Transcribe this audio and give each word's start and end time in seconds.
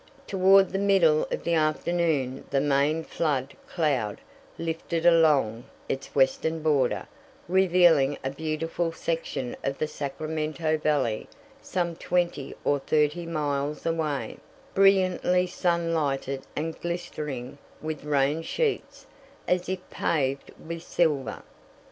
Toward 0.25 0.71
the 0.71 0.79
middle 0.79 1.27
of 1.29 1.43
the 1.43 1.53
afternoon 1.53 2.43
the 2.49 2.59
main 2.59 3.03
flood 3.03 3.55
cloud 3.67 4.19
lifted 4.57 5.05
along 5.05 5.65
its 5.87 6.15
western 6.15 6.63
border 6.63 7.07
revealing 7.47 8.17
a 8.23 8.31
beautiful 8.31 8.91
section 8.91 9.55
of 9.63 9.77
the 9.77 9.85
Sacramento 9.87 10.79
Valley 10.79 11.27
some 11.61 11.95
twenty 11.95 12.55
or 12.63 12.79
thirty 12.79 13.27
miles 13.27 13.85
away, 13.85 14.37
brilliantly 14.73 15.45
sun 15.45 15.93
lighted 15.93 16.47
and 16.55 16.81
glistering 16.81 17.59
with 17.79 18.03
rain 18.03 18.41
sheets 18.41 19.05
as 19.47 19.69
if 19.69 19.87
paved 19.91 20.49
with 20.59 20.81
silver. 20.81 21.43